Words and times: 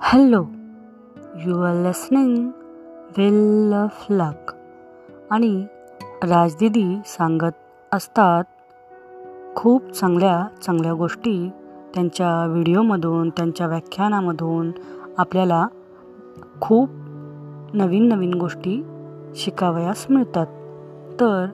Hello 0.00 0.44
you 1.46 1.62
are 1.62 1.74
listening 1.74 2.50
wheel 3.16 3.72
of 3.74 4.06
luck 4.10 4.52
आणि 5.30 5.66
राजदिदी 6.22 7.00
सांगत 7.06 7.52
असतात 7.92 8.44
खूप 9.56 9.90
चांगल्या 9.90 10.46
चांगल्या 10.62 10.92
गोष्टी 10.92 11.50
त्यांच्या 11.94 12.46
व्हिडिओमधून 12.46 13.30
त्यांच्या 13.30 13.66
व्याख्यानामधून 13.66 14.70
आपल्याला 15.18 15.66
खूप 16.60 16.90
नवीन 17.74 18.08
नवीन 18.08 18.34
गोष्टी 18.34 18.84
शिकावयास 19.34 20.06
मिळतात. 20.10 20.46
तर 21.20 21.46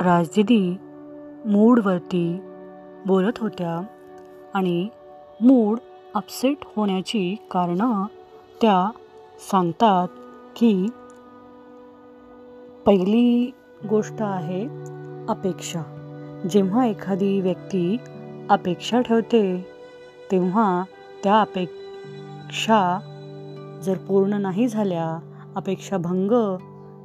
राजदिदी 0.00 0.76
मूडवरती 1.44 2.40
बोलत 3.06 3.38
होत्या 3.38 3.86
आणि 4.54 4.88
मूड 5.40 5.78
अपसेट 6.18 6.56
होण्याची 6.76 7.36
कारणं 7.50 8.04
त्या 8.62 8.90
सांगतात 9.50 10.08
की 10.56 10.86
पहिली 12.86 13.52
गोष्ट 13.90 14.14
आहे 14.20 14.62
अपेक्षा. 15.28 15.82
जेव्हा 16.50 16.86
एखादी 16.86 17.40
व्यक्ती 17.40 17.96
अपेक्षा 18.50 19.00
ठेवते 19.00 19.66
तेव्हा 20.30 20.84
त्या 21.24 21.40
अपेक्षा 21.40 22.80
जर 23.84 23.98
पूर्ण 23.98 24.34
नाही 24.34 24.68
झाल्या 24.68 25.18
अपेक्षा 25.56 25.96
भंग 25.96 26.56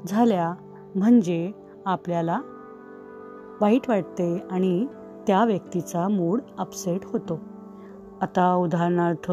झाल्या 0.07 0.53
म्हणजे 0.95 1.51
आपल्याला 1.85 2.41
वाईट 3.61 3.89
वाटते 3.89 4.37
आणि 4.51 4.85
त्या 5.27 5.45
व्यक्तीचा 5.45 6.07
मूड 6.07 6.41
अपसेट 6.57 7.01
होतो. 7.05 7.39
आता 8.23 8.53
उदाहरणार्थ 8.55 9.31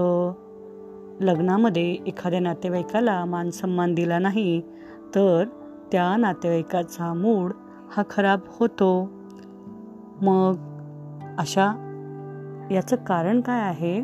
लग्नामध्ये 1.22 1.92
एखाद्या 2.06 2.40
नातेवाईकाला 2.40 3.24
मानसन्मान 3.24 3.94
दिला 3.94 4.18
नाही 4.18 4.60
तर 5.14 5.44
त्या 5.92 6.16
नातेवाईकाचा 6.16 7.14
मूड 7.14 7.52
हा 7.96 8.02
खराब 8.10 8.40
होतो. 8.46 9.10
मग 10.22 10.56
अशा 11.38 11.66
याचं 12.70 12.96
कारण 12.96 13.40
काय 13.40 13.60
आहे 13.60 14.02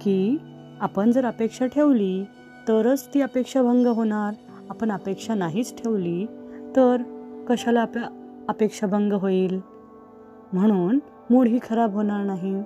की 0.00 0.38
आपण 0.80 1.10
जर 1.10 1.24
अपेक्षा 1.24 1.66
ठेवली 1.66 2.24
तरच 2.68 3.14
ती 3.14 3.20
अपेक्षा 3.20 3.62
भंग 3.62 3.86
होणार. 3.86 4.34
आपण 4.70 4.92
अपेक्षा 4.92 5.34
नाहीच 5.34 5.82
ठेवली 5.82 6.26
तर 6.76 6.96
कशाला 7.48 7.80
आप 7.80 7.98
अपेक्षा 8.48 8.86
भंग 8.86 9.12
होईल? 9.12 9.60
म्हणून 10.52 10.98
मूड 11.30 11.46
ही 11.46 11.58
खराब 11.70 11.92
होणार 11.92 12.24
नाही. 12.24 12.62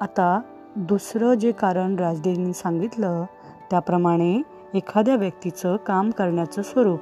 आता 0.00 0.40
दुसरं 0.78 1.34
जे 1.34 1.52
कारण 1.52 1.96
राजदेवींनी 1.96 2.52
सांगितलं 2.52 3.24
त्याप्रमाणे 3.70 4.42
एखाद्या 4.74 5.16
व्यक्तीचं 5.16 5.76
काम 5.76 6.10
करण्याचं 6.10 6.62
स्वरूप. 6.62 7.00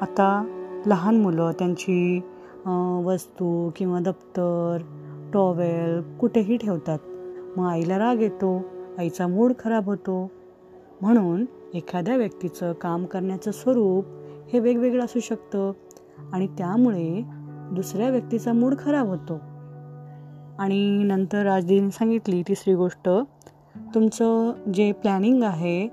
आता 0.00 0.44
लहान 0.86 1.20
मुलं 1.20 1.50
त्यांची 1.58 2.20
वस्तू 3.04 3.70
किंवा 3.76 3.98
दप्तर 4.00 4.78
टॉवेल 5.34 6.16
कुठेही 6.18 6.56
ठेवतात. 6.56 6.98
मग 7.56 7.66
आईला 7.66 7.98
राग 7.98 8.20
येतो 8.20 8.64
आईचा 8.98 9.26
मूड 9.26 9.52
खराब 9.58 9.86
होतो. 9.86 10.30
म्हणून 11.00 11.44
एखाद्या 11.74 12.16
व्यक्तीचं 12.16 12.72
काम 12.72 13.04
करण्याचं 13.04 13.50
स्वरूप 13.50 14.04
हे 14.52 14.58
वेगवेगळं 14.58 15.04
असू 15.04 15.20
शकतं 15.20 15.72
आणि 16.32 16.46
त्यामुळे 16.46 17.22
दुसऱ्या 17.72 18.10
व्यक्तीचा 18.10 18.52
मूड 18.52 18.74
खराब 18.78 19.06
होतो. 19.06 19.38
आणि 20.62 21.02
नंतर 21.04 21.42
राजदीने 21.42 21.90
सांगितली 21.90 22.42
तिसरी 22.42 22.74
गोष्ट 22.74 23.08
तुमचं 23.94 24.52
जे 24.74 24.92
प्लॅनिंग 24.92 25.42
आहे 25.42 25.88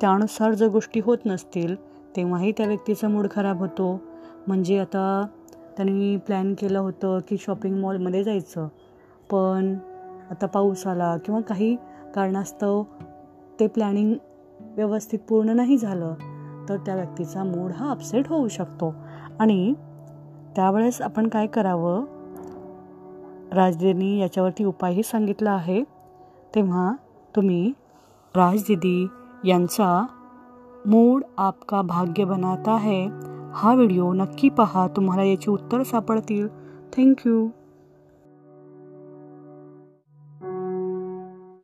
त्यानुसार 0.00 0.52
जर 0.52 0.68
गोष्टी 0.68 1.00
होत 1.00 1.18
नसतील 1.26 1.74
तेव्हाही 2.16 2.52
त्या 2.52 2.66
व्यक्तीचा 2.66 3.08
मूड 3.08 3.26
खराब 3.30 3.58
होतो. 3.58 4.00
म्हणजे 4.46 4.78
आता 4.78 5.26
त्यांनी 5.76 6.16
प्लॅन 6.16 6.54
केलं 6.54 6.78
होतं 6.78 7.18
की 7.28 7.36
शॉपिंग 7.40 7.76
मॉलमध्ये 7.76 8.24
जायचं. 8.24 8.68
पण 9.30 9.74
आता 10.30 10.46
पाऊस 10.46 10.86
आला 10.86 11.16
किंवा 11.16 11.40
काही 11.40 11.76
कारणास्तव 12.14 12.82
ते 13.60 13.66
प्लॅनिंग 13.66 14.14
व्यवस्थित 14.60 15.18
पूर्ण 15.28 15.50
नाही 15.50 15.78
झालं 15.78 16.14
तर 16.68 16.76
त्या 16.76 16.94
व्यक्तीचा 16.94 17.44
मूड 17.44 17.72
हा 17.72 17.90
अपसेट 17.90 18.28
होऊ 18.28 18.48
शकतो. 18.48 18.94
आणि 19.40 19.74
त्यावेळेस 20.56 21.02
आपण 21.02 21.28
काय 21.28 21.46
करावं? 21.46 22.04
राजदीनी 23.56 24.18
याच्यावरती 24.18 24.64
उपायही 24.64 25.02
सांगितला 25.02 25.50
आहे. 25.50 25.82
तेव्हा 26.54 26.92
तुम्ही 27.36 27.72
राजदीदी 28.36 29.06
यांचा 29.44 30.06
मूड 30.86 31.22
आपका 31.36 31.82
भाग्य 31.82 32.24
बनाता 32.24 32.76
है. 32.76 33.08
हा 33.54 33.74
व्हिडिओ 33.74 34.12
नक्की 34.12 34.48
पहा. 34.48 34.88
तुम्हाला 34.88 35.22
याची 35.22 35.50
उत्तर 35.50 35.82
सापडतील. 35.82 36.48
थँक्यू 36.96 37.48